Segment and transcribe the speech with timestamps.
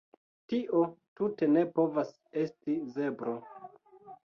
[0.53, 0.79] Tio
[1.19, 2.11] tute ne povas
[2.47, 3.39] esti zebro